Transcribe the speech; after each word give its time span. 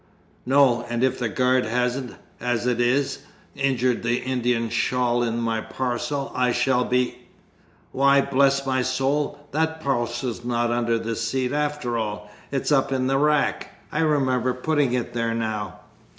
"No; 0.47 0.83
and 0.89 1.03
if 1.03 1.19
the 1.19 1.29
guard 1.29 1.63
hasn't, 1.63 2.15
as 2.39 2.65
it 2.65 2.81
is, 2.81 3.19
injured 3.53 4.01
that 4.01 4.09
Indian 4.23 4.69
shawl 4.71 5.21
in 5.21 5.37
my 5.39 5.61
parcel, 5.61 6.31
I 6.33 6.51
shall 6.53 6.83
be 6.83 7.27
Why, 7.91 8.19
bless 8.21 8.65
my 8.65 8.81
soul, 8.81 9.47
that 9.51 9.79
parcel's 9.79 10.43
not 10.43 10.71
under 10.71 10.97
the 10.97 11.15
seat 11.15 11.51
after 11.53 11.99
all! 11.99 12.31
It's 12.51 12.71
up 12.71 12.91
in 12.91 13.05
the 13.05 13.19
rack. 13.19 13.75
I 13.91 13.99
remember 13.99 14.55
putting 14.55 14.93
it 14.93 15.13
there 15.13 15.35
now." 15.35 15.81